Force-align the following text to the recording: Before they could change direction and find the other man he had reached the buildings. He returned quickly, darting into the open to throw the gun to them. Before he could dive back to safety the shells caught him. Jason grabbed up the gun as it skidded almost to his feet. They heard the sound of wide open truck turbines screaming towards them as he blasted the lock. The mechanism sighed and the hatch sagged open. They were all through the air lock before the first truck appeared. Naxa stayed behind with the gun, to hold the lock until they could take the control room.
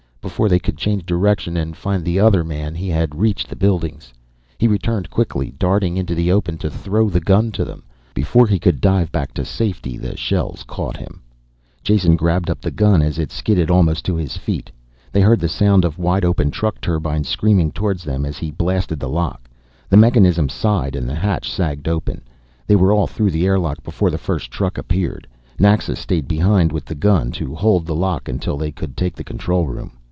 Before 0.21 0.47
they 0.49 0.59
could 0.59 0.77
change 0.77 1.03
direction 1.07 1.57
and 1.57 1.75
find 1.75 2.05
the 2.05 2.19
other 2.19 2.43
man 2.43 2.75
he 2.75 2.89
had 2.89 3.15
reached 3.19 3.49
the 3.49 3.55
buildings. 3.55 4.13
He 4.59 4.67
returned 4.67 5.09
quickly, 5.09 5.55
darting 5.57 5.97
into 5.97 6.13
the 6.13 6.31
open 6.31 6.59
to 6.59 6.69
throw 6.69 7.09
the 7.09 7.19
gun 7.19 7.51
to 7.53 7.65
them. 7.65 7.81
Before 8.13 8.45
he 8.45 8.59
could 8.59 8.79
dive 8.81 9.11
back 9.11 9.33
to 9.33 9.43
safety 9.43 9.97
the 9.97 10.15
shells 10.15 10.61
caught 10.61 10.95
him. 10.95 11.23
Jason 11.81 12.15
grabbed 12.15 12.51
up 12.51 12.61
the 12.61 12.69
gun 12.69 13.01
as 13.01 13.17
it 13.17 13.31
skidded 13.31 13.71
almost 13.71 14.05
to 14.05 14.15
his 14.15 14.37
feet. 14.37 14.69
They 15.11 15.21
heard 15.21 15.39
the 15.39 15.49
sound 15.49 15.83
of 15.83 15.97
wide 15.97 16.23
open 16.23 16.51
truck 16.51 16.79
turbines 16.81 17.27
screaming 17.27 17.71
towards 17.71 18.03
them 18.03 18.23
as 18.23 18.37
he 18.37 18.51
blasted 18.51 18.99
the 18.99 19.09
lock. 19.09 19.49
The 19.89 19.97
mechanism 19.97 20.49
sighed 20.49 20.95
and 20.95 21.09
the 21.09 21.15
hatch 21.15 21.49
sagged 21.51 21.87
open. 21.87 22.21
They 22.67 22.75
were 22.75 22.91
all 22.91 23.07
through 23.07 23.31
the 23.31 23.47
air 23.47 23.57
lock 23.57 23.81
before 23.81 24.11
the 24.11 24.19
first 24.19 24.51
truck 24.51 24.77
appeared. 24.77 25.27
Naxa 25.57 25.95
stayed 25.95 26.27
behind 26.27 26.71
with 26.71 26.85
the 26.85 26.93
gun, 26.95 27.31
to 27.31 27.55
hold 27.55 27.87
the 27.87 27.95
lock 27.95 28.29
until 28.29 28.55
they 28.55 28.71
could 28.71 28.95
take 28.95 29.15
the 29.15 29.23
control 29.23 29.65
room. 29.67 29.93